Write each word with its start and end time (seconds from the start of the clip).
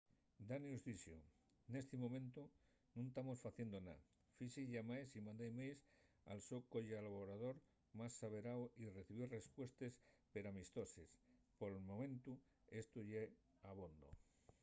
danius 0.49 0.81
dixo 0.89 1.15
nesti 1.73 1.95
momentu 2.05 2.43
nun 2.95 3.07
tamos 3.15 3.43
faciendo 3.45 3.77
nada. 3.89 4.03
fixi 4.37 4.61
llamaes 4.73 5.09
y 5.17 5.19
mandé 5.27 5.43
emails 5.51 5.81
al 6.31 6.39
so 6.47 6.57
collaborador 6.73 7.55
más 7.99 8.13
averáu 8.27 8.61
y 8.83 8.85
recibí 8.97 9.23
respuestes 9.37 9.91
peramistoses. 10.33 11.09
pel 11.59 11.75
momentu 11.89 12.31
esto 12.81 12.99
ye 13.11 13.21
abondo 13.71 14.09